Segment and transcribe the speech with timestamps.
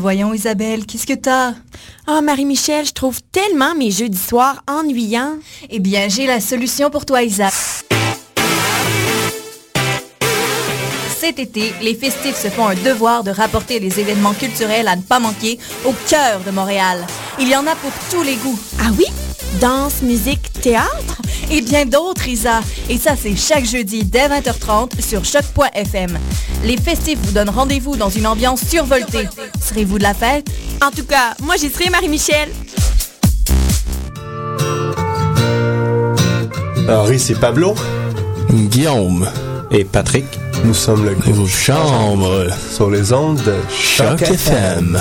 [0.00, 1.52] Voyons Isabelle, qu'est-ce que t'as?
[2.08, 5.38] Oh Marie-Michel, je trouve tellement mes jeudis soirs ennuyants.
[5.70, 7.50] Eh bien, j'ai la solution pour toi Isa.
[11.18, 15.02] Cet été, les festifs se font un devoir de rapporter les événements culturels à ne
[15.02, 17.06] pas manquer au cœur de Montréal.
[17.38, 18.58] Il y en a pour tous les goûts.
[18.80, 19.06] Ah oui?
[19.60, 21.20] Danse, musique, théâtre?
[21.50, 22.60] Et bien d'autres, Isa.
[22.88, 26.18] Et ça, c'est chaque jeudi dès 20h30 sur choc.fm.
[26.64, 29.28] Les festifs vous donnent rendez-vous dans une ambiance survoltée.
[29.60, 30.46] Serez-vous de la fête?
[30.84, 32.48] En tout cas, moi j'y serai, Marie-Michel.
[36.88, 37.74] Henri, c'est Pablo.
[38.50, 39.28] Guillaume.
[39.70, 40.24] Et Patrick.
[40.64, 42.46] Nous sommes le Vos chambres.
[42.74, 44.98] sur les ondes de Choc Choc FM.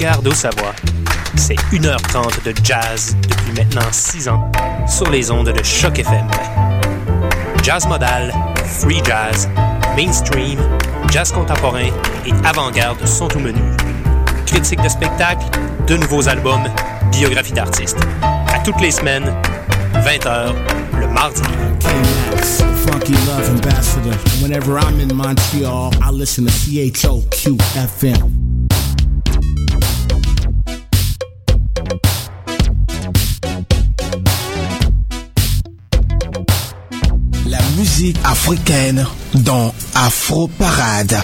[0.00, 0.74] Savoie.
[1.36, 4.50] C'est 1h30 de jazz depuis maintenant 6 ans
[4.88, 6.26] sur les ondes de Choc FM.
[7.62, 8.32] Jazz modal,
[8.64, 9.46] free jazz,
[9.94, 10.58] mainstream,
[11.10, 11.90] jazz contemporain
[12.24, 13.60] et avant-garde sont au menu.
[14.46, 15.44] Critiques de spectacles,
[15.86, 16.64] de nouveaux albums,
[17.12, 18.00] biographies d'artistes.
[18.22, 19.30] À toutes les semaines,
[19.96, 20.54] 20h,
[20.98, 21.42] le mardi.
[22.86, 24.14] Funky Love Ambassador.
[24.40, 28.39] Whenever I'm in Montreal, I listen to CHOQ FM.
[38.24, 41.22] Africaine dans Afro Parade.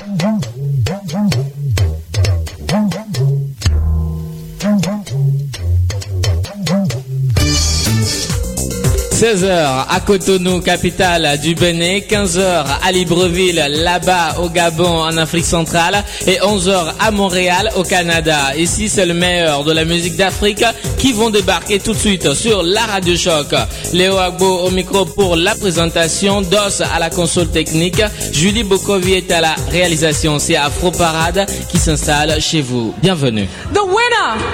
[9.17, 16.05] 16h à Cotonou, capitale du Bénin, 15h à Libreville, là-bas au Gabon, en Afrique centrale,
[16.27, 18.55] et 11h à Montréal, au Canada.
[18.58, 20.63] Ici, c'est le meilleur de la musique d'Afrique
[20.98, 23.55] qui vont débarquer tout de suite sur la Radio Choc.
[23.95, 28.02] Léo Agbo au micro pour la présentation, Dos à la console technique,
[28.33, 30.39] Julie Bokovi est à la réalisation.
[30.39, 32.92] C'est Afro Parade qui s'installe chez vous.
[33.01, 33.48] Bienvenue.
[33.73, 34.45] The winner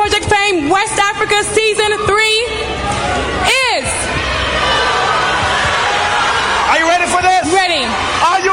[0.00, 2.16] Project Fame West Africa Season 3
[3.76, 3.84] is.
[6.72, 7.44] Are you ready for this?
[7.52, 7.84] Ready.
[8.24, 8.49] Are you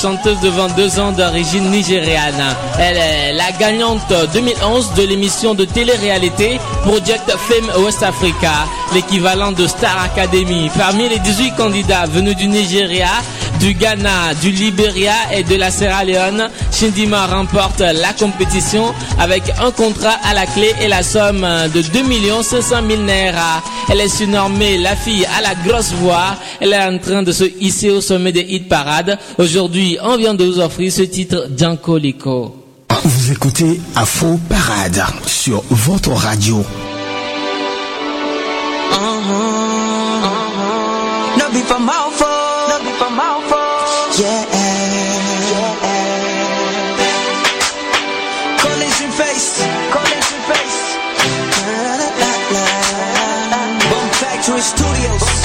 [0.00, 2.56] chanteuse de 22 ans d'origine nigériane.
[2.78, 4.00] Elle est la gagnante
[4.32, 10.70] 2011 de l'émission de télé-réalité Project Fame West Africa, l'équivalent de Star Academy.
[10.78, 13.08] Parmi les 18 candidats venus du Nigeria,
[13.60, 19.70] du Ghana, du Libéria et de la Sierra Leone, Shindima remporte la compétition avec un
[19.70, 23.62] contrat à la clé et la somme de 2 500 000 naira.
[23.90, 26.36] Elle est surnommée la fille à la grosse voix.
[26.60, 29.18] Elle est en train de se hisser au sommet des hit parades.
[29.38, 32.56] Aujourd'hui, on vient de vous offrir ce titre Janko Liko.
[33.04, 36.64] Vous écoutez Afro Parade sur votre radio.
[41.70, 42.29] For mouth,
[54.60, 55.39] Studios,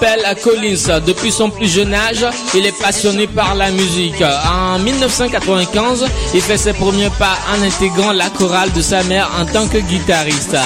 [0.00, 1.00] s'appelle Collins.
[1.06, 2.24] Depuis son plus jeune âge,
[2.54, 4.22] il est passionné par la musique.
[4.22, 9.44] En 1995, il fait ses premiers pas en intégrant la chorale de sa mère en
[9.46, 10.56] tant que guitariste.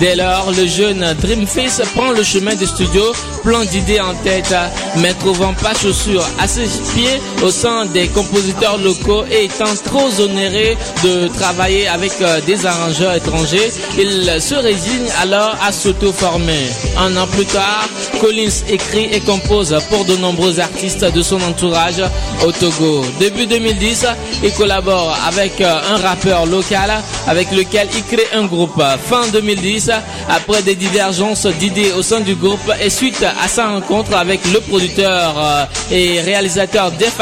[0.00, 3.12] Dès lors, le jeune Dreamface prend le chemin des studios,
[3.42, 4.54] plein d'idées en tête,
[4.96, 10.08] mais trouvant pas chaussure à ses pieds au sein des compositeurs locaux et étant trop
[10.20, 16.66] onéré de travailler avec euh, des arrangeurs étrangers, il se résigne alors à s'auto-former.
[16.98, 17.88] Un an plus tard,
[18.20, 22.02] Collins écrit et compose pour de nombreux artistes de son entourage
[22.46, 23.04] au Togo.
[23.18, 24.06] Début 2010,
[24.44, 26.90] il collabore avec euh, un rappeur local
[27.26, 28.82] avec lequel il crée un groupe.
[29.08, 29.90] Fin 2010,
[30.28, 34.60] après des divergences d'idées au sein du groupe et suite à sa rencontre avec le
[34.60, 37.18] producteur euh, et réalisateur Def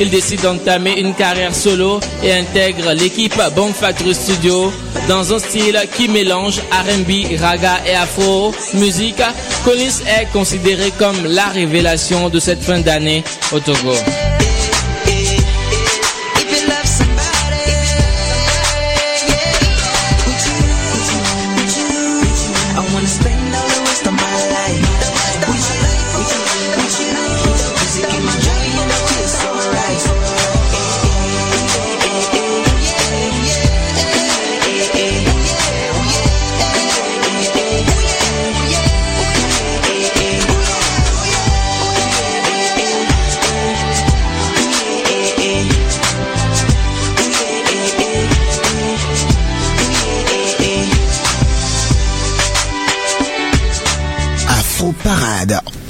[0.00, 4.72] il décide d'entamer une carrière solo et intègre l'équipe Bomb Factory Studio
[5.08, 9.22] dans un style qui mélange R&B, raga et afro musique.
[9.64, 13.94] Collins est considéré comme la révélation de cette fin d'année au Togo.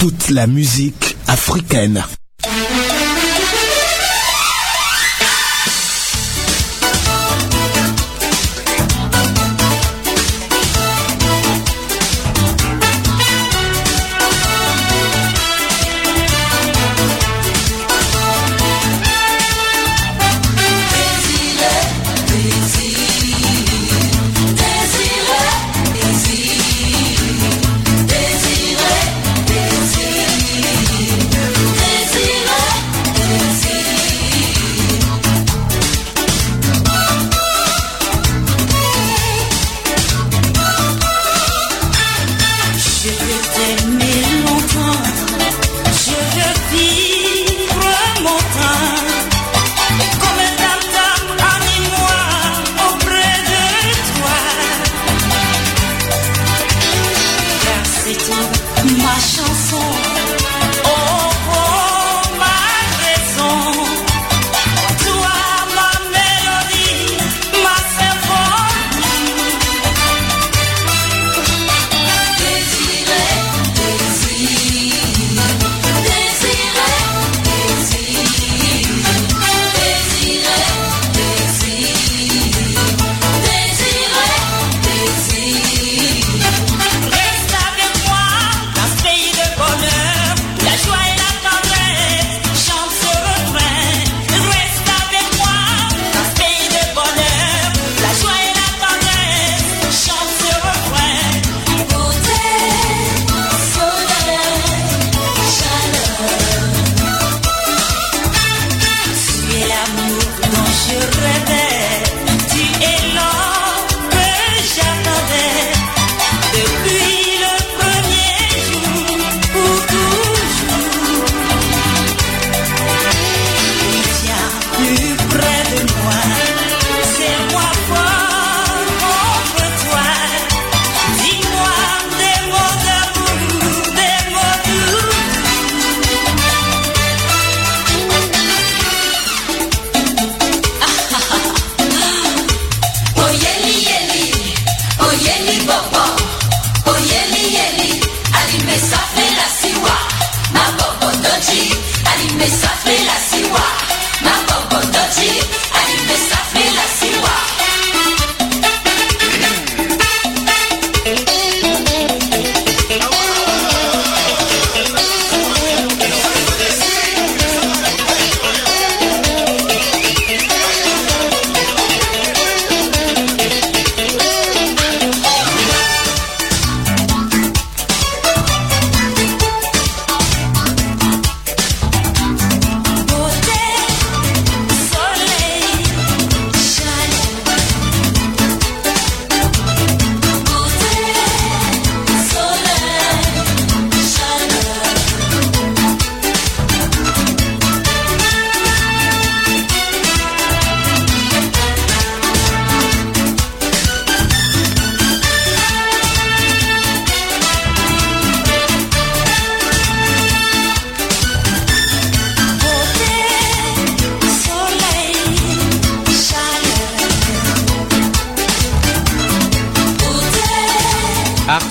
[0.04, 2.04] Toute la musique africaine.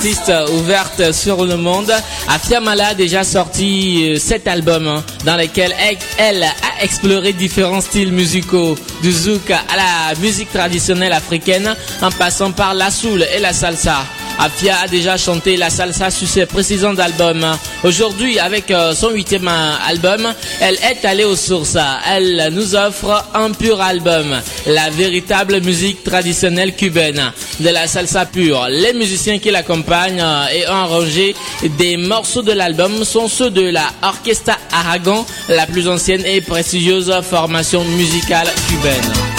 [0.03, 1.93] Artiste ouverte sur le monde,
[2.27, 5.73] Afia Mala a déjà sorti euh, sept albums hein, dans lesquels
[6.17, 12.51] elle a exploré différents styles musicaux, du zouk à la musique traditionnelle africaine, en passant
[12.51, 14.03] par la soul et la salsa.
[14.39, 17.45] Afia a déjà chanté la salsa sur ses précédents albums.
[17.83, 20.27] Aujourd'hui, avec euh, son huitième euh, album,
[20.59, 21.77] elle est allée aux sources.
[22.09, 28.67] Elle nous offre un pur album, la véritable musique traditionnelle cubaine, de la salsa pure.
[28.69, 31.35] Les musiciens qui l'accompagnent euh, et ont arrangé
[31.77, 37.11] des morceaux de l'album sont ceux de la Orchestra Aragon, la plus ancienne et prestigieuse
[37.21, 39.32] formation musicale cubaine.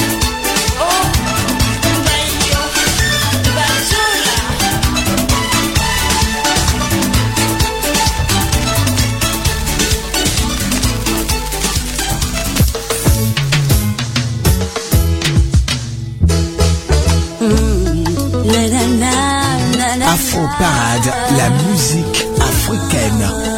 [20.07, 23.54] Afro Parade, la musique africaine.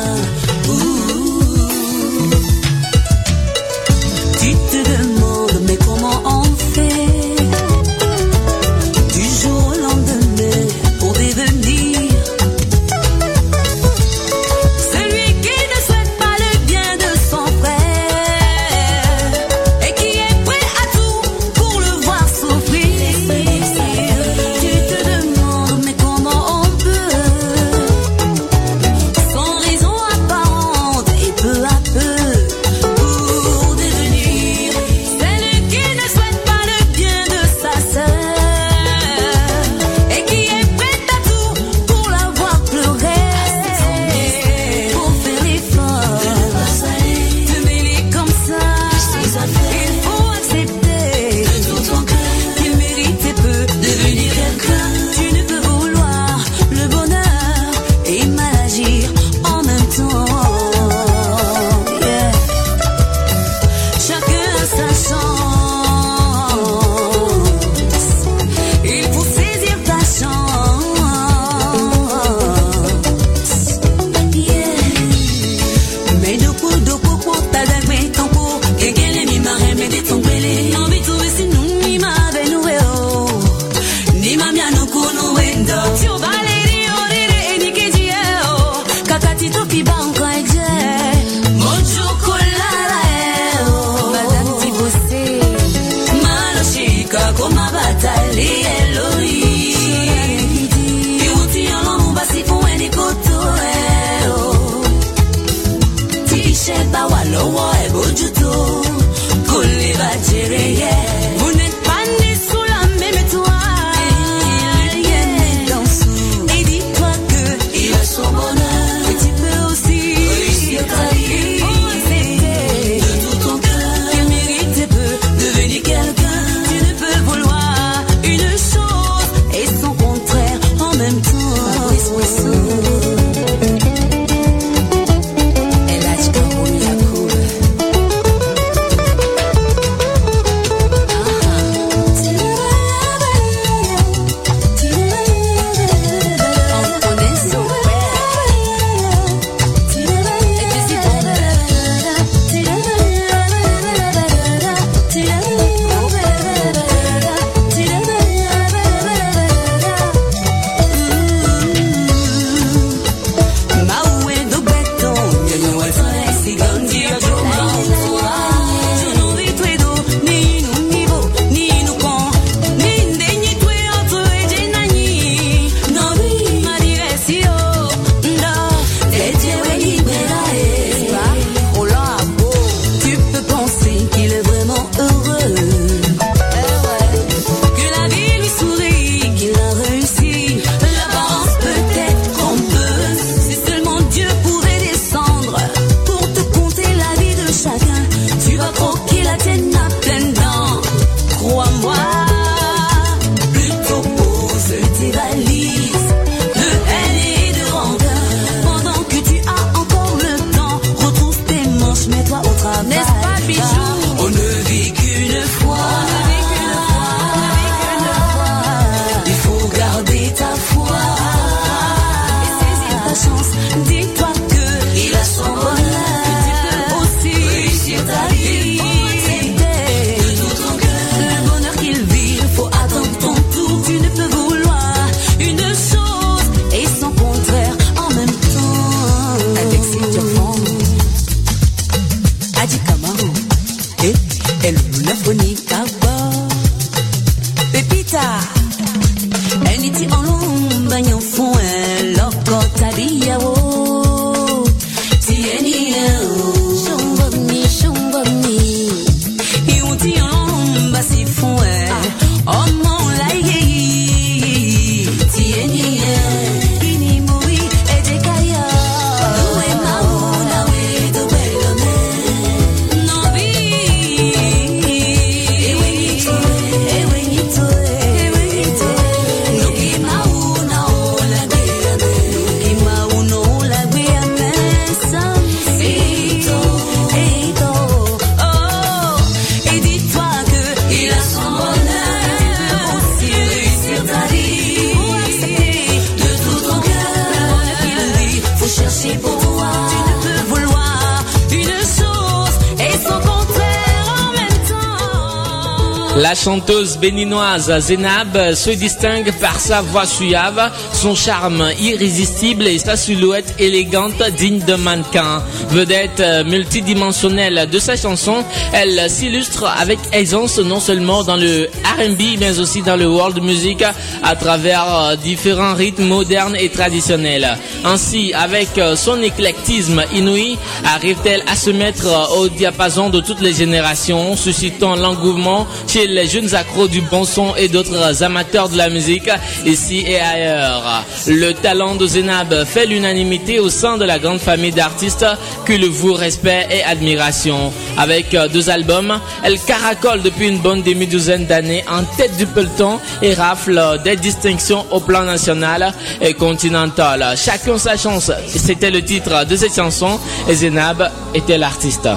[306.46, 310.70] Chanteuse béninoise Zenab se distingue par sa voix suave,
[311.06, 315.40] son charme irrésistible et sa silhouette élégante digne de mannequin.
[315.70, 318.42] Vedette euh, multidimensionnelle de sa chanson,
[318.72, 323.84] elle s'illustre avec aisance non seulement dans le R&B mais aussi dans le world music
[324.24, 327.56] à travers euh, différents rythmes modernes et traditionnels.
[327.84, 333.52] Ainsi, avec euh, son éclectisme inouï, arrive-t-elle à se mettre au diapason de toutes les
[333.54, 338.88] générations, suscitant l'engouement chez les jeunes accros du bon son et d'autres amateurs de la
[338.88, 339.30] musique
[339.64, 340.95] ici et ailleurs.
[341.26, 345.26] Le talent de Zenab fait l'unanimité au sein de la grande famille d'artistes
[345.64, 347.72] que le vous respect et admiration.
[347.96, 352.98] Avec euh, deux albums, elle caracole depuis une bonne demi-douzaine d'années en tête du peloton
[353.22, 357.34] et rafle euh, des distinctions au plan national et continental.
[357.36, 362.08] Chacun sa chance, c'était le titre de cette chanson et Zenab était l'artiste.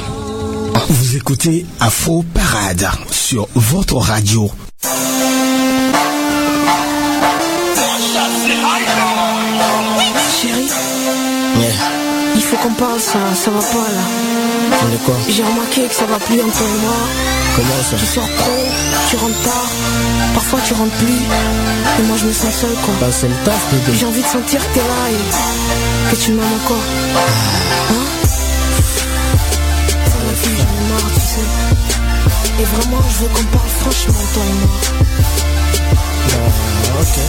[0.89, 4.50] Vous écoutez Afro Parade sur votre radio.
[12.50, 14.06] Faut qu'on parle, ça, ça va pas là.
[15.06, 16.98] Quoi J'ai remarqué que ça va plus entre moi.
[17.56, 18.66] Comment ça Tu sors trop,
[19.08, 19.70] tu rentres tard,
[20.34, 21.22] parfois tu rentres plus.
[22.00, 22.94] Et moi je me sens seul quoi.
[23.02, 23.98] Bah c'est le taf, bébé.
[24.00, 26.86] J'ai envie de sentir que t'es là et que tu m'aimes encore.
[27.92, 28.08] Hein
[30.08, 32.62] Ça la fille, j'en ai marre, tu sais.
[32.62, 34.72] Et vraiment, je veux qu'on parle franchement, toi et moi.
[36.30, 37.20] Bah, ok.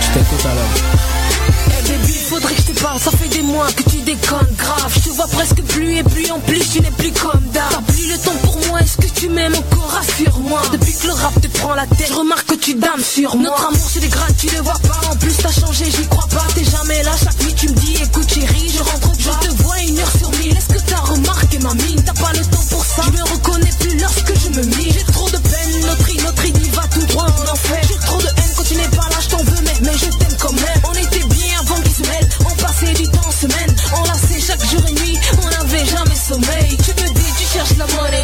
[0.00, 1.17] Je t'écoute alors.
[2.56, 4.92] Je te parle, ça fait des mois que tu déconnes grave.
[4.94, 7.70] Je te vois presque plus et plus en plus, tu n'es plus comme d'hab.
[7.70, 10.60] T'as plus le temps pour moi, est-ce que tu m'aimes encore, rassure-moi.
[10.72, 13.50] Depuis que le rap te prend la tête, je remarque que tu dames sur moi.
[13.50, 16.28] Notre amour c'est des grades, tu les vois pas, en plus t'as changé, j'y crois
[16.28, 16.46] pas.
[16.54, 19.40] T'es jamais là, chaque nuit tu me dis, écoute chérie, je rentre pas.
[19.42, 22.32] Je te vois une heure sur mille, est-ce que t'as remarqué ma mine T'as pas
[22.32, 25.36] le temps pour ça, je me reconnais plus lorsque je me mire J'ai trop de
[25.36, 27.80] peine, notre notre île va tout droit en enfer
[37.58, 38.17] me dis, tu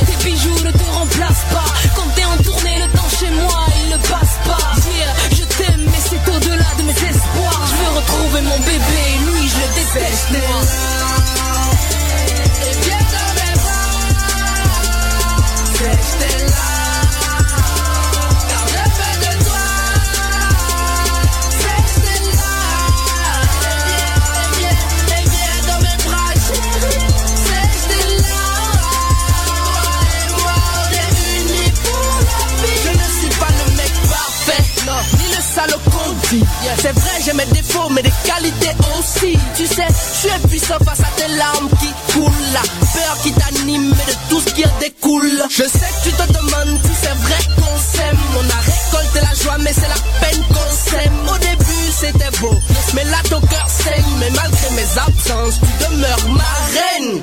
[36.84, 39.38] C'est vrai, j'ai mes défauts, mais des qualités aussi.
[39.56, 42.30] Tu sais, je suis puissant face à tes larmes qui coulent.
[42.52, 45.32] La peur qui t'anime et de tout ce qui en découle.
[45.48, 48.18] Je sais que tu te demandes si c'est vrai qu'on s'aime.
[48.36, 51.26] On a récolté la joie, mais c'est la peine qu'on s'aime.
[51.26, 52.54] Au début, c'était beau,
[52.94, 54.04] mais là ton cœur saigne.
[54.20, 57.22] Mais malgré mes absences, tu demeures ma reine.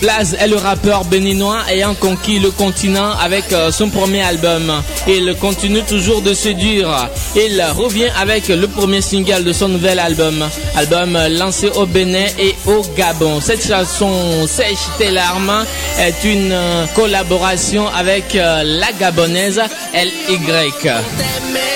[0.00, 4.72] Blaze est le rappeur béninois ayant conquis le continent avec euh, son premier album.
[5.06, 7.08] Il continue toujours de séduire.
[7.36, 10.44] Il revient avec le premier single de son nouvel album.
[10.76, 13.40] Album lancé au Bénin et au Gabon.
[13.40, 15.64] Cette chanson Sèche tes larmes
[15.98, 19.60] est une euh, collaboration avec euh, la gabonaise
[19.94, 21.75] LY.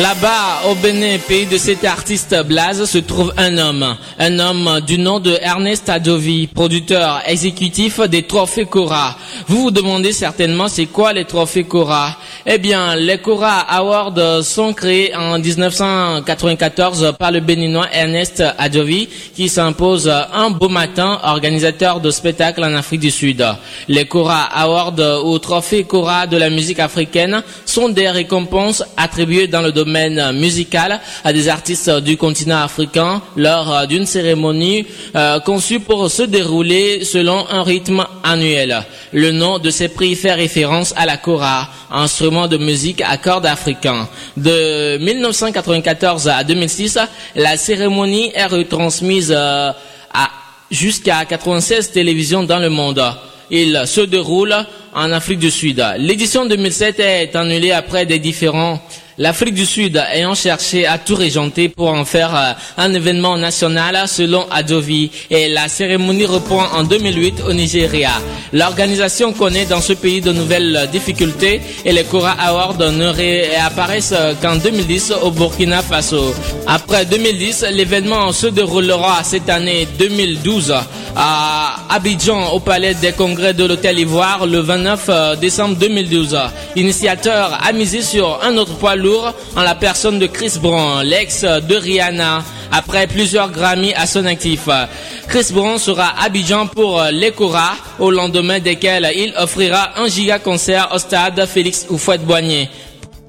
[0.00, 3.96] Là-bas, au Bénin, pays de cet artiste Blaze, se trouve un homme.
[4.18, 9.16] Un homme du nom de Ernest Adovi, producteur exécutif des Trophées Cora.
[9.48, 12.14] Vous vous demandez certainement c'est quoi les Trophées Cora?
[12.44, 19.48] Eh bien, les Cora Awards sont créés en 1994 par le Béninois Ernest Adovi, qui
[19.48, 23.42] s'impose un beau matin, organisateur de spectacles en Afrique du Sud.
[23.88, 29.62] Les Cora Awards ou Trophées Cora de la musique africaine sont des récompenses attribuées dans
[29.62, 36.10] le domaine musical à des artistes du continent africain lors d'une cérémonie euh, conçue pour
[36.10, 38.82] se dérouler selon un rythme annuel.
[39.12, 43.46] Le nom de ces prix fait référence à la kora, instrument de musique à cordes
[43.46, 44.08] africain.
[44.36, 46.98] De 1994 à 2006,
[47.34, 49.70] la cérémonie est retransmise euh,
[50.12, 50.30] à
[50.70, 53.02] jusqu'à 96 télévisions dans le monde.
[53.50, 54.54] Il se déroule
[54.92, 55.84] en Afrique du Sud.
[55.98, 58.80] L'édition 2007 est annulée après des différents
[59.18, 64.06] L'Afrique du Sud ayant cherché à tout régenter pour en faire euh, un événement national
[64.06, 68.10] selon Adovi et la cérémonie reprend en 2008 au Nigeria.
[68.52, 74.56] L'organisation connaît dans ce pays de nouvelles difficultés et les Cora Awards ne réapparaissent qu'en
[74.56, 76.34] 2010 au Burkina Faso.
[76.66, 80.74] Après 2010, l'événement se déroulera cette année 2012
[81.16, 86.36] à Abidjan au Palais des Congrès de l'Hôtel Ivoire le 29 décembre 2012.
[86.76, 89.05] L'initiateur a misé sur un autre poids lourd
[89.56, 92.42] en la personne de Chris Brown, l'ex de Rihanna,
[92.72, 94.68] après plusieurs Grammy à son actif.
[95.28, 100.38] Chris Brown sera à Abidjan pour les Cora, au lendemain desquels il offrira un giga
[100.38, 102.68] concert au stade Félix Houphouët-Boigny.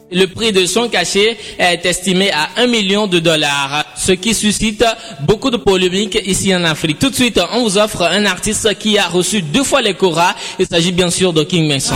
[0.09, 4.85] Le prix de son cachet est estimé à 1 million de dollars, ce qui suscite
[5.21, 6.97] beaucoup de polémiques ici en Afrique.
[6.99, 10.33] Tout de suite, on vous offre un artiste qui a reçu deux fois les Cora.
[10.59, 11.95] Il s'agit bien sûr de King Mason.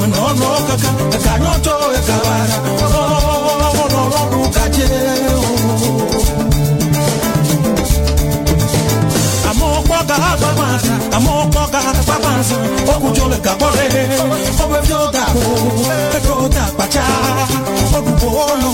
[0.00, 0.76] munonokoka
[1.24, 2.56] kanotoeka vana
[3.76, 5.42] munonoduka cheo
[9.50, 12.56] amokwaga papasa amokwaga papasa
[12.96, 13.86] okujoleka kore
[14.64, 15.42] obevyodako
[16.16, 17.02] edota kpaca
[17.98, 18.70] odubolo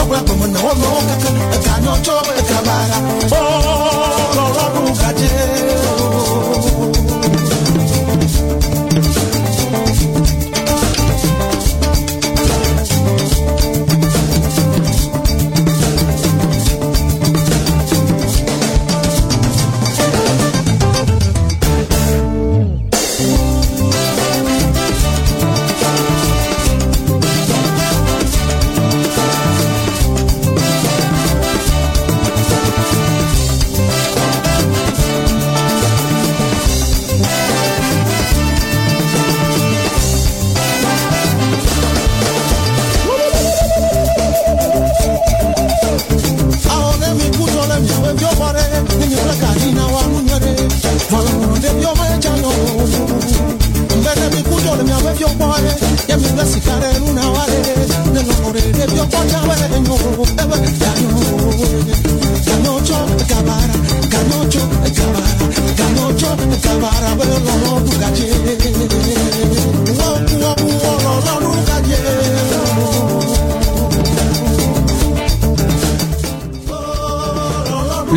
[0.00, 1.30] okulapamanaonokaka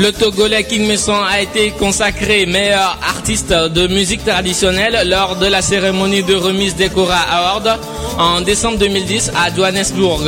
[0.06, 5.64] Le Togolais King Messon a été consacré meilleur artiste de musique traditionnelle lors de la
[5.64, 7.80] cérémonie de remise des Cora Awards
[8.20, 10.22] en décembre 2010 à Johannesburg.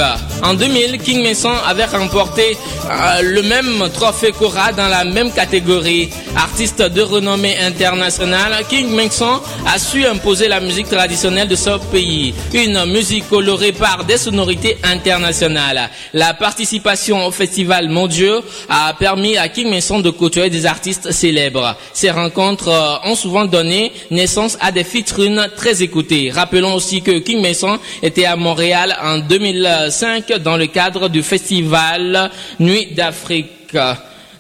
[0.43, 2.57] En 2000, King Messon avait remporté
[2.89, 9.41] euh, le même trophée Cora dans la même catégorie Artiste de renommée internationale, King Mengson
[9.65, 12.31] a su imposer la musique traditionnelle de ce pays.
[12.53, 15.89] Une musique colorée par des sonorités internationales.
[16.13, 21.75] La participation au festival mondial a permis à King Mengson de côtoyer des artistes célèbres.
[21.91, 26.29] Ces rencontres euh, ont souvent donné naissance à des featuring très écoutés.
[26.29, 32.29] Rappelons aussi que King Mason était à Montréal en 2005 dans le cadre du festival
[32.59, 33.75] Nuit d'Afrique.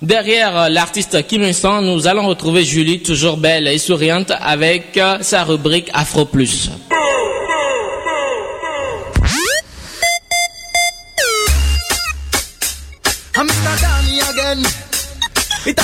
[0.01, 5.43] Derrière l'artiste Kim Il-sung, nous allons retrouver Julie, toujours belle et souriante, avec euh, sa
[5.43, 6.69] rubrique Afro Plus.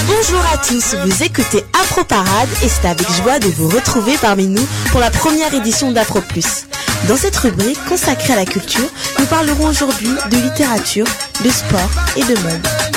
[0.07, 4.47] Bonjour à tous, vous écoutez Afro Parade et c'est avec joie de vous retrouver parmi
[4.47, 6.65] nous pour la première édition d'Afro Plus.
[7.07, 11.07] Dans cette rubrique consacrée à la culture, nous parlerons aujourd'hui de littérature,
[11.43, 12.92] de sport et de mode.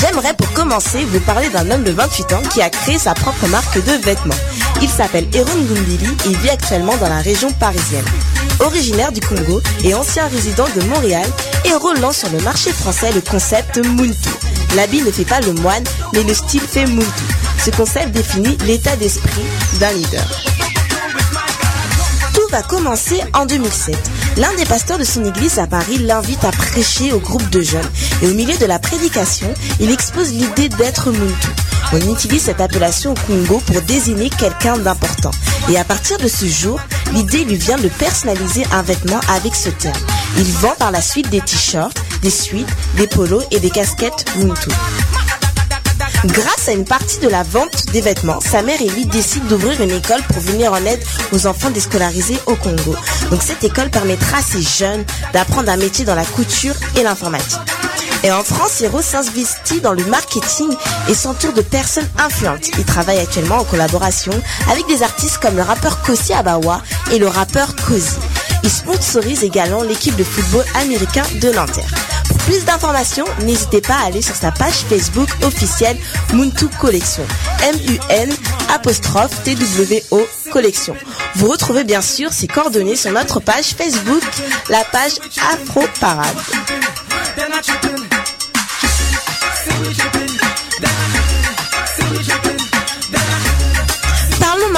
[0.00, 3.46] J'aimerais pour commencer vous parler d'un homme de 28 ans qui a créé sa propre
[3.48, 4.34] marque de vêtements.
[4.82, 8.04] Il s'appelle Eron Gumbili et vit actuellement dans la région parisienne.
[8.60, 11.26] Originaire du Congo et ancien résident de Montréal,
[11.64, 14.30] Hero lance sur le marché français le concept Muntu.
[14.74, 17.24] L'habit ne fait pas le moine, mais le style fait Muntu.
[17.64, 19.44] Ce concept définit l'état d'esprit
[19.80, 20.55] d'un leader.
[22.62, 23.96] Commencer en 2007.
[24.38, 27.88] L'un des pasteurs de son église à Paris l'invite à prêcher au groupe de jeunes.
[28.22, 31.48] Et au milieu de la prédication, il expose l'idée d'être Muntu.
[31.92, 35.30] On utilise cette appellation au Congo pour désigner quelqu'un d'important.
[35.70, 36.80] Et à partir de ce jour,
[37.12, 39.98] l'idée lui vient de personnaliser un vêtement avec ce terme.
[40.38, 44.70] Il vend par la suite des t-shirts, des suites, des polos et des casquettes Muntu.
[46.24, 49.80] Grâce à une partie de la vente des vêtements, sa mère et lui décident d'ouvrir
[49.80, 51.02] une école pour venir en aide
[51.32, 52.96] aux enfants déscolarisés au Congo.
[53.30, 57.60] Donc cette école permettra à ces jeunes d'apprendre un métier dans la couture et l'informatique.
[58.24, 60.74] Et en France, Hiro s'investit dans le marketing
[61.08, 62.68] et s'entoure de personnes influentes.
[62.78, 64.32] Il travaille actuellement en collaboration
[64.70, 68.16] avec des artistes comme le rappeur Kosi Abawa et le rappeur Kosi.
[68.64, 71.94] Il sponsorise également l'équipe de football américain de Nanterre.
[72.46, 75.96] Plus d'informations, n'hésitez pas à aller sur sa page Facebook officielle
[76.32, 77.24] Muntu Collection.
[77.64, 78.32] M-U-N
[78.72, 80.94] apostrophe T-W-O Collection.
[81.34, 84.22] Vous retrouvez bien sûr ses coordonnées sur notre page Facebook,
[84.70, 85.14] la page
[85.52, 86.36] Afro Parade.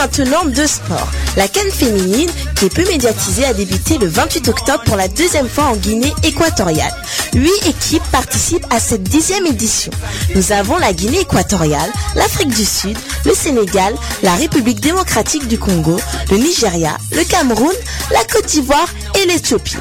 [0.01, 1.09] Maintenant de sport.
[1.37, 5.49] La canne féminine, qui est peu médiatisée, a débuté le 28 octobre pour la deuxième
[5.49, 6.95] fois en Guinée équatoriale.
[7.35, 9.91] Huit équipes participent à cette dixième édition.
[10.37, 15.99] Nous avons la Guinée équatoriale, l'Afrique du Sud, le Sénégal, la République démocratique du Congo,
[16.31, 17.75] le Nigeria, le Cameroun,
[18.13, 18.89] la Côte d'Ivoire
[19.21, 19.79] et l'Éthiopie.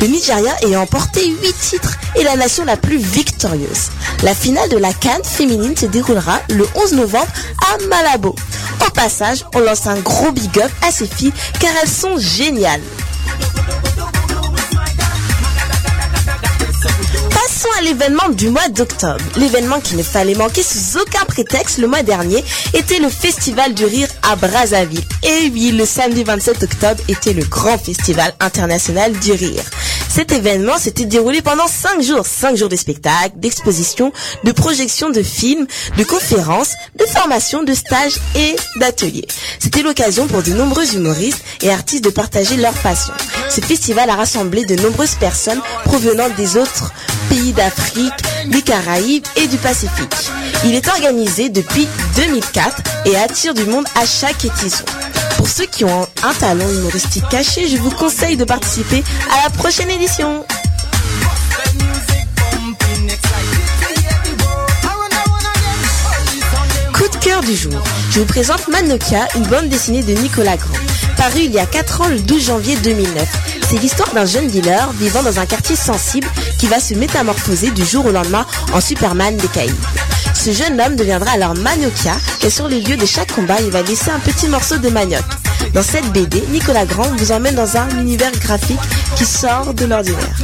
[0.00, 3.90] Le Nigeria ayant emporté 8 titres est la nation la plus victorieuse.
[4.22, 7.28] La finale de la Cannes féminine se déroulera le 11 novembre
[7.72, 8.34] à Malabo.
[8.86, 12.82] Au passage, on lance un gros big up à ces filles car elles sont géniales.
[17.60, 19.24] Passons à l'événement du mois d'octobre.
[19.34, 23.84] L'événement qu'il ne fallait manquer sous aucun prétexte le mois dernier était le Festival du
[23.84, 25.02] Rire à Brazzaville.
[25.24, 29.64] Et oui, le samedi 27 octobre était le grand festival international du rire.
[30.08, 32.24] Cet événement s'était déroulé pendant 5 jours.
[32.26, 34.12] 5 jours de spectacles, d'expositions,
[34.44, 35.66] de projections de films,
[35.96, 39.26] de conférences, de formations, de stages et d'ateliers.
[39.58, 43.14] C'était l'occasion pour de nombreux humoristes et artistes de partager leur passion.
[43.50, 46.92] Ce festival a rassemblé de nombreuses personnes provenant des autres
[47.28, 48.12] pays d'Afrique,
[48.46, 50.30] des Caraïbes et du Pacifique.
[50.64, 54.84] Il est organisé depuis 2004 et attire du monde à chaque édition.
[55.36, 59.50] Pour ceux qui ont un talent humoristique caché, je vous conseille de participer à la
[59.50, 60.44] prochaine édition.
[66.92, 67.82] Coup de cœur du jour.
[68.10, 70.74] Je vous présente Manokia, une bande dessinée de Nicolas Grand.
[71.16, 73.28] Paru il y a 4 ans le 12 janvier 2009.
[73.68, 76.26] C'est l'histoire d'un jeune dealer vivant dans un quartier sensible
[76.58, 79.74] qui va se métamorphoser du jour au lendemain en Superman des Caïbes.
[80.34, 83.82] Ce jeune homme deviendra alors Manokia et sur les lieux de chaque combat, il va
[83.82, 85.24] laisser un petit morceau de manioc.
[85.74, 88.80] Dans cette BD, Nicolas Grand vous emmène dans un univers graphique
[89.16, 90.36] qui sort de l'ordinaire.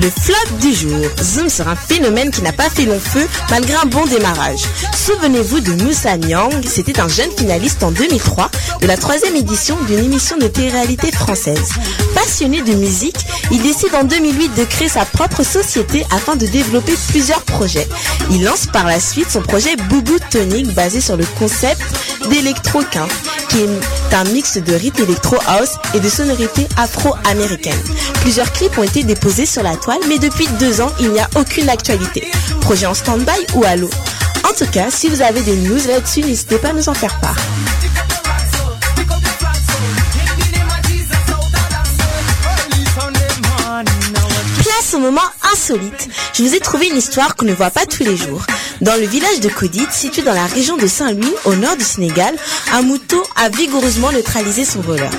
[0.00, 1.04] Le flop du jour.
[1.20, 4.60] Zoom sur un phénomène qui n'a pas fait long feu malgré un bon démarrage.
[4.94, 8.48] Souvenez-vous de Moussa Nyang, c'était un jeune finaliste en 2003
[8.80, 11.72] de la troisième édition d'une émission de télé-réalité française.
[12.18, 13.16] Passionné de musique,
[13.52, 17.86] il décide en 2008 de créer sa propre société afin de développer plusieurs projets.
[18.32, 21.80] Il lance par la suite son projet Boubou Tonic basé sur le concept
[22.28, 23.08] d'Electro 15
[23.50, 27.80] qui est un mix de rythme électro house et de sonorités afro-américaines.
[28.22, 31.30] Plusieurs clips ont été déposés sur la toile, mais depuis deux ans, il n'y a
[31.36, 32.26] aucune actualité.
[32.60, 33.90] Projet en stand-by ou à l'eau?
[34.44, 37.16] En tout cas, si vous avez des news là-dessus, n'hésitez pas à nous en faire
[37.20, 37.36] part.
[44.98, 45.20] Moment
[45.52, 46.08] insolite.
[46.34, 48.44] Je vous ai trouvé une histoire qu'on ne voit pas tous les jours.
[48.80, 52.34] Dans le village de Kodit, situé dans la région de Saint-Louis, au nord du Sénégal,
[52.72, 55.10] un mouton a vigoureusement neutralisé son voleur.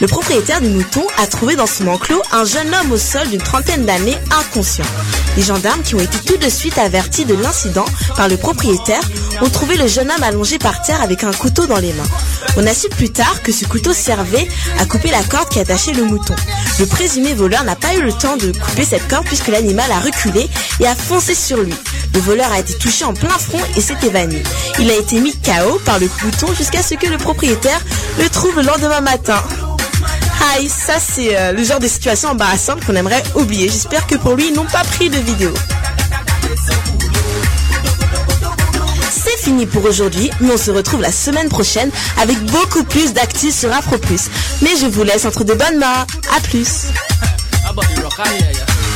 [0.00, 3.40] Le propriétaire du mouton a trouvé dans son enclos un jeune homme au sol d'une
[3.42, 4.84] trentaine d'années inconscient.
[5.36, 9.02] Les gendarmes qui ont été tout de suite avertis de l'incident par le propriétaire
[9.42, 12.45] ont trouvé le jeune homme allongé par terre avec un couteau dans les mains.
[12.56, 14.48] On a su plus tard que ce couteau servait
[14.78, 16.34] à couper la corde qui attachait le mouton.
[16.78, 20.00] Le présumé voleur n'a pas eu le temps de couper cette corde puisque l'animal a
[20.00, 20.48] reculé
[20.80, 21.74] et a foncé sur lui.
[22.14, 24.42] Le voleur a été touché en plein front et s'est évanoui.
[24.78, 27.80] Il a été mis KO par le mouton jusqu'à ce que le propriétaire
[28.18, 29.42] le trouve le lendemain matin.
[30.54, 33.68] Aïe, ça c'est euh, le genre de situation embarrassante qu'on aimerait oublier.
[33.68, 35.52] J'espère que pour lui, ils n'ont pas pris de vidéo.
[39.46, 41.88] Fini pour aujourd'hui, mais on se retrouve la semaine prochaine
[42.20, 44.22] avec beaucoup plus d'actifs sur Afro Plus.
[44.60, 46.04] Mais je vous laisse entre de bonnes mains.
[46.36, 46.86] À plus.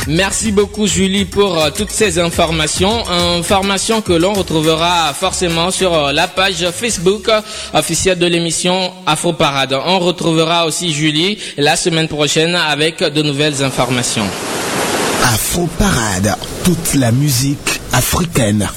[0.07, 6.11] Merci beaucoup Julie pour euh, toutes ces informations, informations que l'on retrouvera forcément sur euh,
[6.11, 7.39] la page Facebook euh,
[7.73, 9.73] officielle de l'émission Afro Parade.
[9.85, 14.27] On retrouvera aussi Julie la semaine prochaine avec de nouvelles informations.
[15.33, 16.35] Afro Parade,
[16.65, 18.67] toute la musique africaine.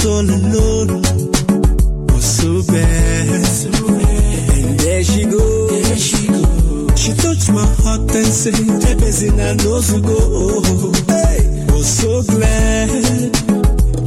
[0.00, 1.02] Was all alone.
[2.08, 3.28] Was so bad.
[4.54, 5.68] And there she go.
[5.68, 6.94] There she go.
[6.96, 8.54] She touched my heart and said,
[8.88, 10.62] Everything I know to go.
[11.06, 12.88] Hey, was so glad.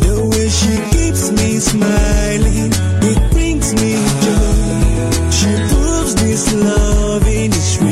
[0.04, 2.72] The way she keeps me smiling,
[3.10, 5.32] it brings me joy.
[5.32, 7.83] She proves this love is real.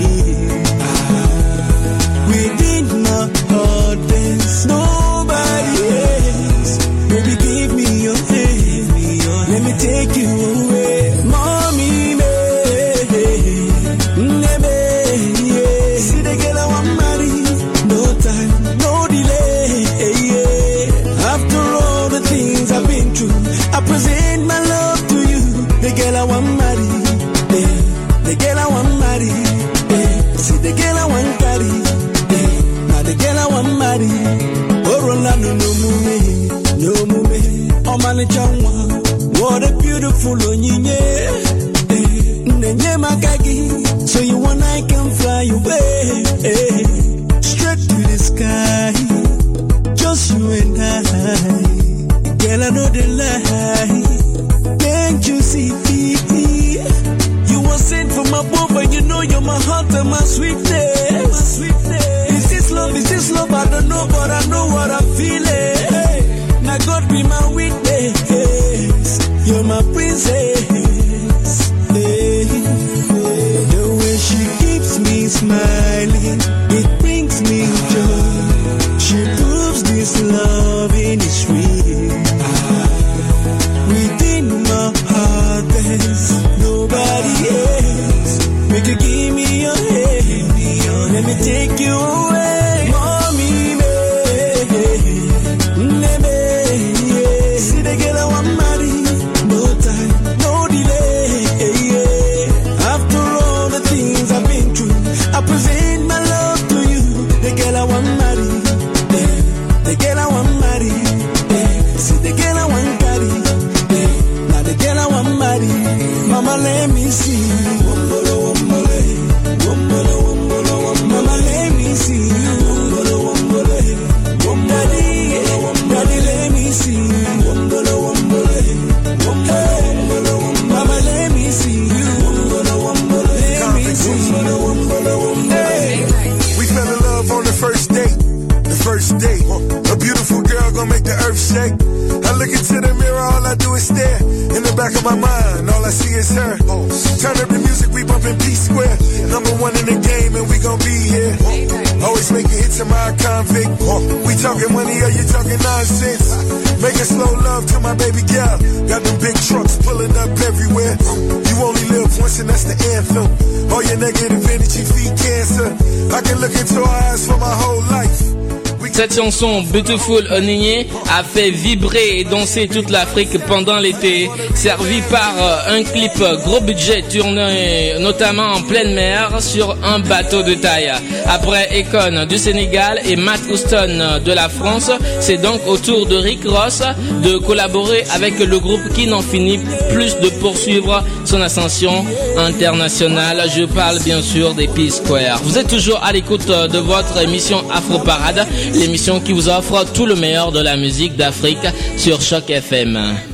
[169.01, 175.33] Cette chanson Beautiful Onigné a fait vibrer et danser toute l'Afrique pendant l'été, servi par
[175.41, 180.91] euh, un clip gros budget tourné notamment en pleine mer sur un bateau de taille.
[181.27, 186.15] Après Econ du Sénégal et Matt Houston de la France, c'est donc au tour de
[186.15, 186.81] Rick Ross
[187.23, 189.59] de collaborer avec le groupe qui n'en finit
[189.89, 192.05] plus de poursuivre son ascension
[192.37, 193.43] internationale.
[193.55, 195.39] Je parle bien sûr des P-Square.
[195.43, 200.05] Vous êtes toujours à l'écoute de votre émission Afro Parade, l'émission qui vous offre tout
[200.05, 201.57] le meilleur de la musique d'Afrique
[201.97, 203.30] sur Choc FM.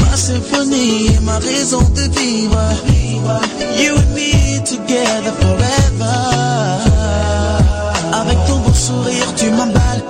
[0.00, 2.58] Ma symphonie, ma raison de vivre.
[3.76, 6.16] You and me together forever.
[8.12, 10.02] Avec ton beau sourire, tu m'emballes.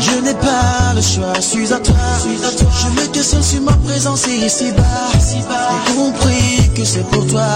[0.00, 1.94] Je n'ai pas le choix, je suis à toi.
[2.24, 4.82] Je me questionne sur ma présence ici-bas.
[5.14, 7.46] J'ai compris que c'est pour toi.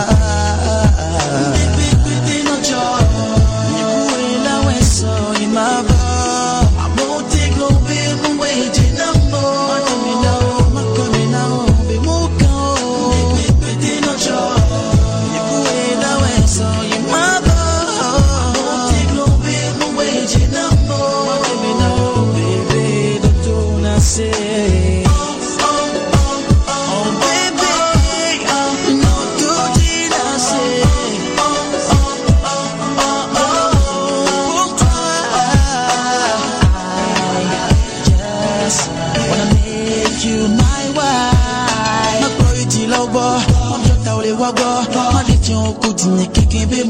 [46.26, 46.84] Au quotidien, quelqu'un bé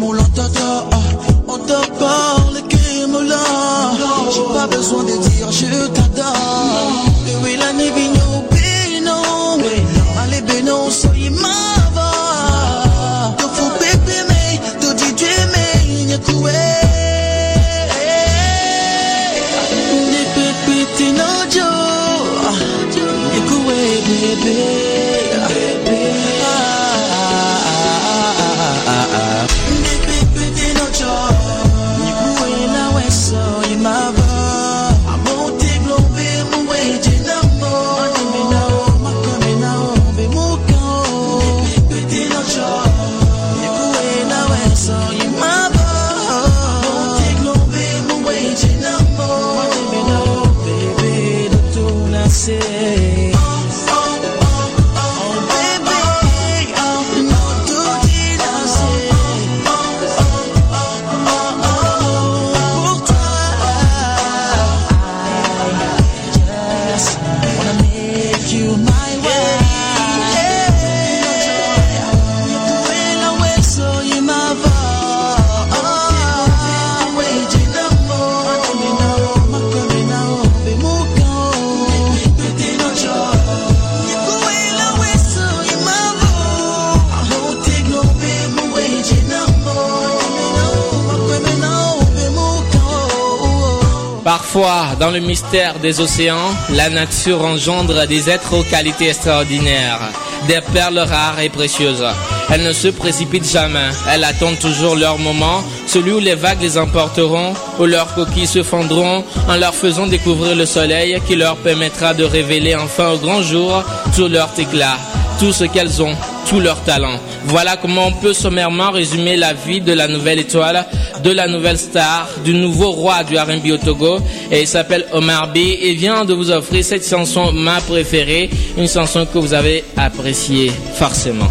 [94.99, 100.01] Dans le mystère des océans, la nature engendre des êtres aux qualités extraordinaires,
[100.49, 102.03] des perles rares et précieuses.
[102.49, 106.79] Elles ne se précipitent jamais, elles attendent toujours leur moment, celui où les vagues les
[106.79, 112.15] emporteront, où leurs coquilles se fondront, en leur faisant découvrir le soleil qui leur permettra
[112.15, 113.85] de révéler enfin au grand jour
[114.17, 114.97] tout leur éclat,
[115.39, 116.17] tout ce qu'elles ont,
[116.49, 117.19] tout leur talent.
[117.47, 120.87] Voilà comment on peut sommairement résumer la vie de la nouvelle étoile,
[121.23, 124.19] de la nouvelle star, du nouveau roi du R&B au Togo.
[124.51, 128.89] Et il s'appelle Omar B et vient de vous offrir cette chanson, ma préférée, une
[128.89, 131.51] chanson que vous avez appréciée forcément.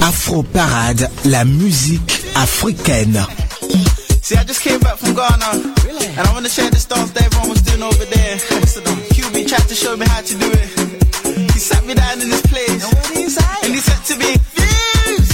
[0.00, 3.26] Afro Parade, la musique africaine.
[4.22, 7.26] See, I just came back from Ghana, and I want to share the stars that
[7.26, 8.38] everyone was doing over there.
[9.32, 11.52] Me, tried to show me how to do it.
[11.52, 12.82] He sat me down in this place,
[13.62, 13.95] and he said
[14.54, 15.30] "Fuse."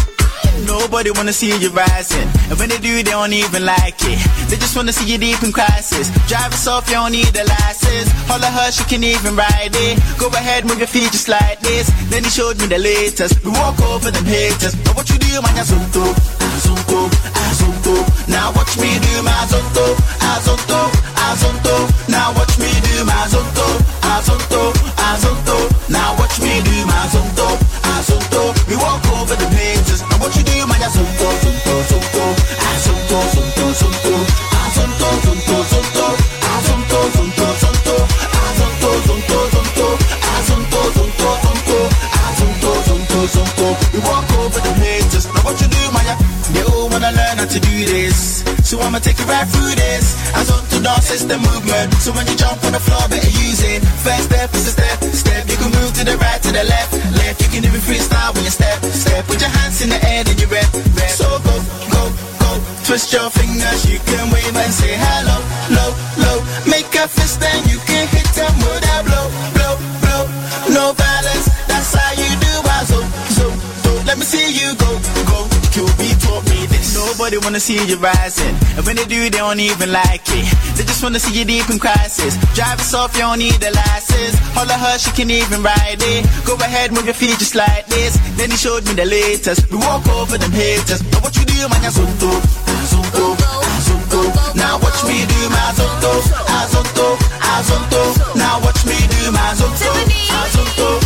[0.67, 4.19] Nobody wanna see you rising, and when they do, they don't even like it.
[4.49, 6.09] They just wanna see you deep in crisis.
[6.29, 8.09] Drive us off, you don't need a license.
[8.29, 9.99] Holler her, she can even ride it.
[10.19, 11.91] Go ahead, move your feet just like this.
[12.11, 13.43] Then he showed me the latest.
[13.45, 14.75] We walk over them haters.
[14.85, 16.05] Now what you do, azonto,
[16.47, 17.01] azonto,
[17.49, 17.95] azonto.
[18.29, 19.87] Now watch me do my azonto,
[49.33, 50.05] right through this.
[50.37, 51.89] As on to dance is the movement.
[52.05, 53.81] So when you jump on the floor, better use it.
[54.05, 55.43] First step is a step, step.
[55.49, 57.41] You can move to the right, to the left, left.
[57.41, 59.25] You can even freestyle when you step, step.
[59.27, 60.69] Put your hands in the air, then you rep,
[60.99, 61.11] rep.
[61.11, 61.57] So go,
[61.89, 62.03] go,
[62.43, 62.51] go.
[62.85, 65.37] Twist your fingers, you can wave and say hello,
[77.45, 80.47] wanna see you rising, and when they do, they don't even like it.
[80.77, 82.37] They just wanna see you deep in crisis.
[82.55, 84.35] Drive us off, you don't need a license.
[84.55, 86.27] Holler her, she can even ride it.
[86.45, 88.19] Go ahead, move your feet just like this.
[88.37, 89.71] Then he showed me the latest.
[89.71, 91.03] We walk over them haters.
[91.13, 92.31] Now what you do, man, azonto,
[92.81, 93.37] azonto.
[94.55, 96.13] Now watch me do my azonto,
[96.59, 97.07] azonto,
[97.41, 98.37] azonto.
[98.37, 101.02] Now watch me do my azonto, azonto, azonto.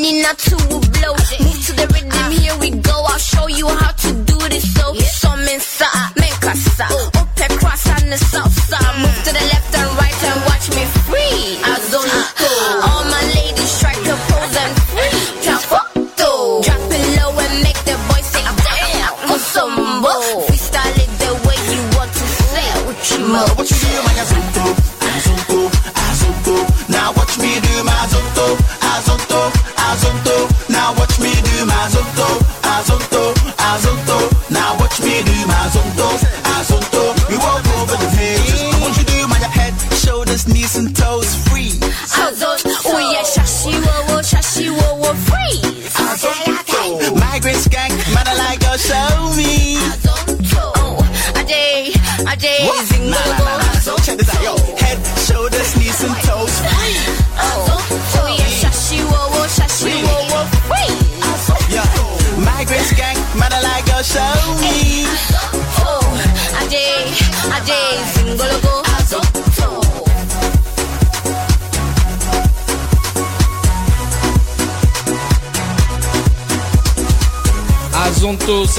[0.00, 0.39] need out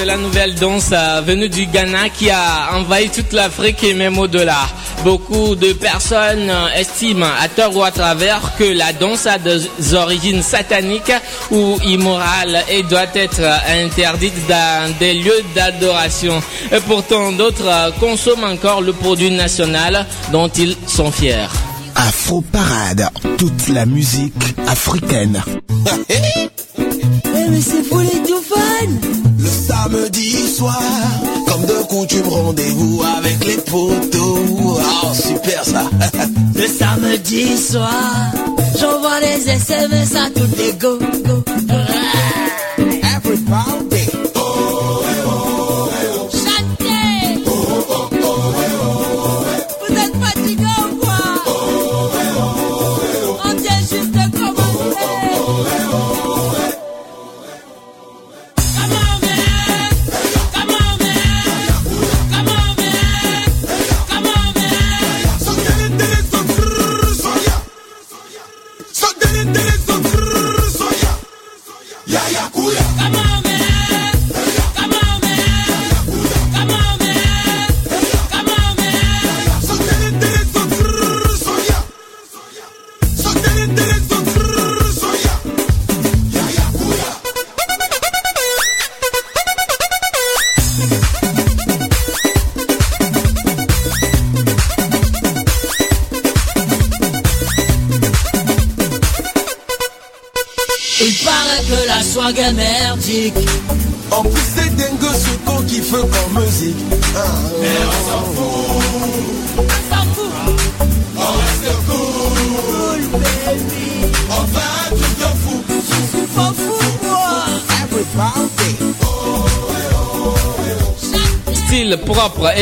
[0.01, 4.17] c'est la nouvelle danse euh, venue du Ghana qui a envahi toute l'Afrique et même
[4.17, 4.67] au-delà.
[5.03, 9.93] Beaucoup de personnes euh, estiment, à tort ou à travers, que la danse a des
[9.93, 11.13] origines sataniques
[11.51, 16.41] ou immorales et doit être euh, interdite dans des lieux d'adoration.
[16.71, 21.47] Et pourtant, d'autres consomment encore le produit national dont ils sont fiers.
[21.95, 24.33] Afro Parade, toute la musique
[24.67, 25.43] africaine.
[26.07, 28.21] Eh mais c'est fou les
[29.91, 30.81] samedi soir,
[31.47, 34.79] comme de coutume, rendez-vous avec les potos.
[35.03, 35.89] Oh, super ça.
[36.55, 38.31] Le samedi soir
[38.79, 41.43] J'envoie des SMS à tout les go go
[42.77, 44.00] Everybody.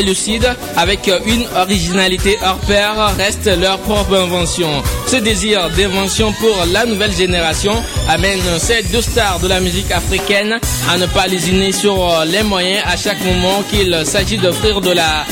[0.04, 0.48] Lucide,
[0.78, 4.70] avec une originalité hors pair, reste leur propre invention.
[5.08, 7.74] Ce désir d'invention pour la nouvelle génération
[8.08, 11.96] amène ces deux stars de la musique africaine à ne pas lésiner sur
[12.26, 15.26] les moyens à chaque moment qu'il s'agit d'offrir de la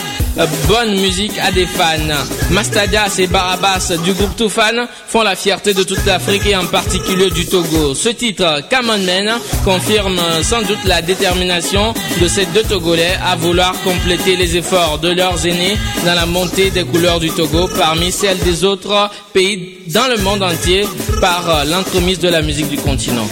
[0.67, 2.13] bonne musique à des fans.
[2.51, 7.29] Mastadias et Barabas du groupe Toufan font la fierté de toute l'Afrique et en particulier
[7.29, 7.95] du Togo.
[7.95, 13.73] Ce titre, Come Man, confirme sans doute la détermination de ces deux Togolais à vouloir
[13.83, 18.39] compléter les efforts de leurs aînés dans la montée des couleurs du Togo parmi celles
[18.39, 20.85] des autres pays dans le monde entier
[21.21, 23.27] par l'entremise de la musique du continent.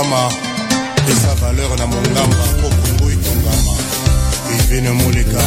[0.00, 0.32] Yomvwama
[1.10, 3.74] eza valeur na mongamba po kongo etongama
[4.54, 5.42] ivene moleka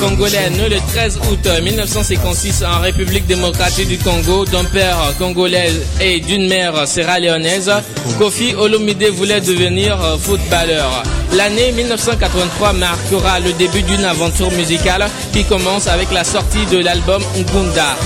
[0.00, 6.20] congolais né le 13 août 1956 en République démocratique du Congo, d'un père congolais et
[6.20, 7.70] d'une mère sierra-léonaise,
[8.18, 11.02] Kofi Olomide voulait devenir footballeur.
[11.34, 17.22] L'année 1983 marquera le début d'une aventure musicale qui commence avec la sortie de l'album
[17.36, 17.96] Ngunda.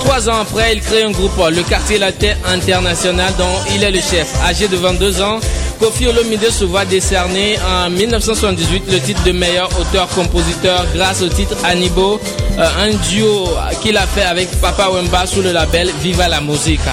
[0.00, 3.44] Trois ans après, il crée un groupe, le Quartier Latin International, dont
[3.74, 4.28] il est le chef.
[4.42, 5.38] Âgé de 22 ans,
[5.78, 11.56] Kofi Olomide se voit décerner en 1978 le titre de meilleur auteur-compositeur grâce au titre
[11.64, 12.20] Anibo,
[12.58, 13.48] euh, un duo
[13.82, 16.92] qu'il a fait avec Papa Wemba sous le label Viva la Musica.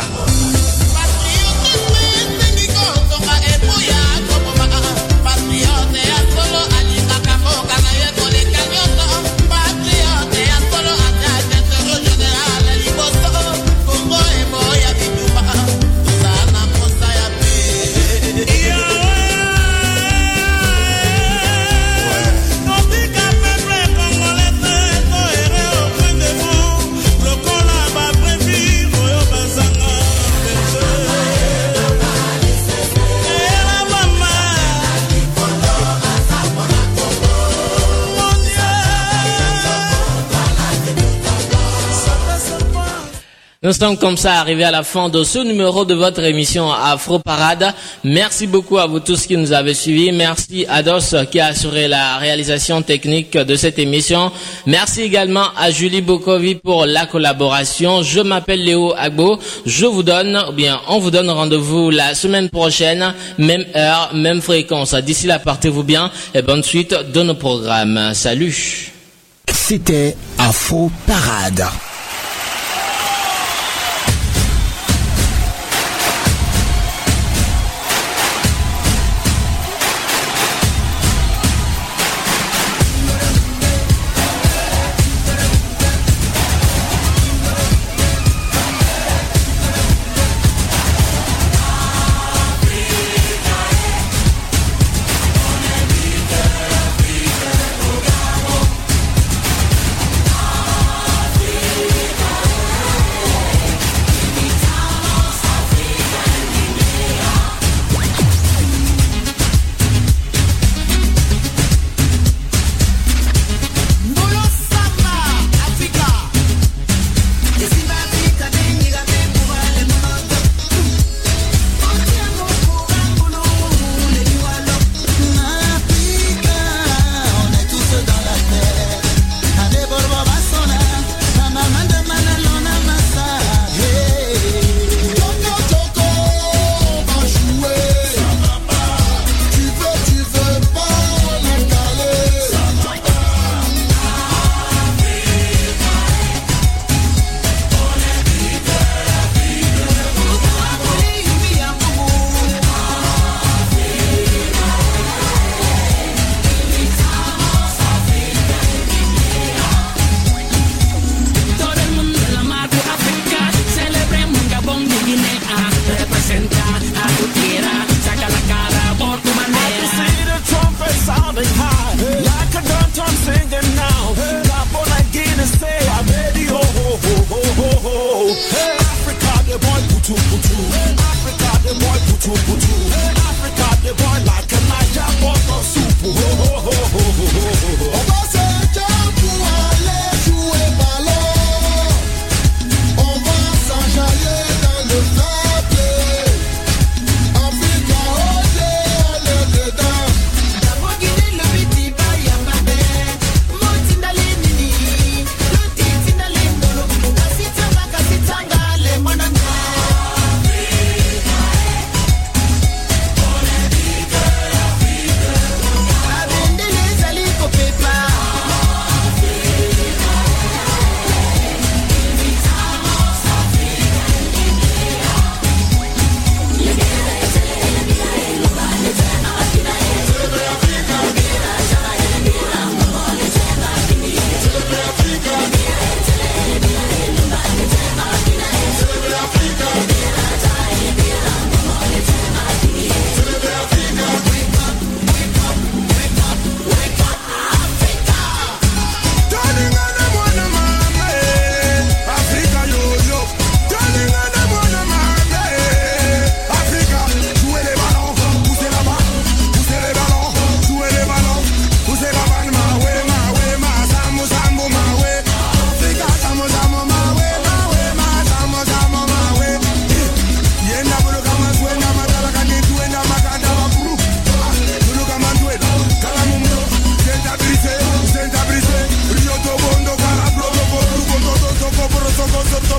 [43.66, 47.18] Nous sommes comme ça arrivés à la fin de ce numéro de votre émission Afro
[47.18, 47.74] Parade.
[48.04, 50.12] Merci beaucoup à vous tous qui nous avez suivis.
[50.12, 54.32] Merci à Dos qui a assuré la réalisation technique de cette émission.
[54.68, 58.04] Merci également à Julie Bokovi pour la collaboration.
[58.04, 59.40] Je m'appelle Léo Agbo.
[59.66, 64.42] Je vous donne, ou bien on vous donne rendez-vous la semaine prochaine, même heure, même
[64.44, 64.94] fréquence.
[64.94, 68.14] D'ici là, portez-vous bien et bonne suite de nos programmes.
[68.14, 68.92] Salut.
[69.52, 71.66] C'était Afro Parade.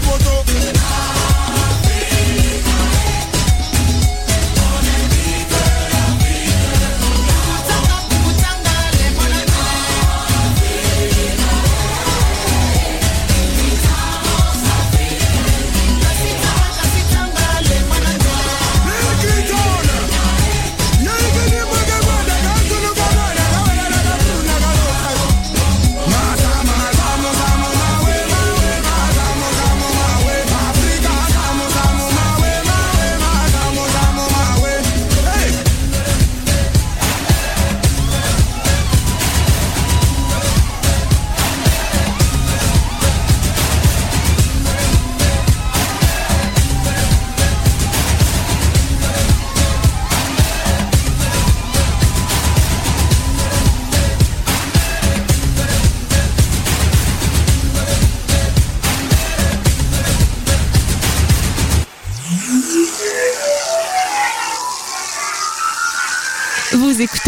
[0.00, 0.35] como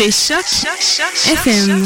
[0.08, 0.40] écoutez
[0.80, 1.84] Choc FM.